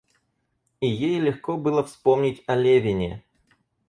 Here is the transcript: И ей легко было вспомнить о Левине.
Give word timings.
И 0.79 0.87
ей 0.87 1.19
легко 1.19 1.57
было 1.57 1.83
вспомнить 1.83 2.43
о 2.47 2.55
Левине. 2.55 3.23